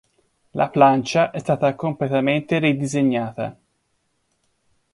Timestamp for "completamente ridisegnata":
1.75-3.55